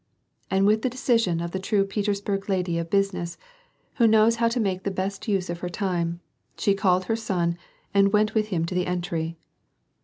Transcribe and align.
And 0.49 0.65
with 0.65 0.81
the 0.81 0.89
decision 0.89 1.39
of 1.41 1.51
the 1.51 1.59
true 1.59 1.85
Petersburg 1.85 2.49
lady 2.49 2.79
of 2.79 2.89
busi 2.89 3.13
ness, 3.13 3.37
who 3.97 4.07
knows 4.07 4.37
how 4.37 4.47
to 4.47 4.59
make 4.59 4.81
the 4.81 4.89
best 4.89 5.27
use 5.27 5.47
of 5.47 5.59
her 5.59 5.69
time, 5.69 6.21
she 6.57 6.73
called 6.73 7.05
her 7.05 7.15
son 7.15 7.55
and 7.93 8.11
went 8.11 8.33
with 8.33 8.47
him 8.47 8.61
into 8.63 8.73
the 8.73 8.87
entry. 8.87 9.37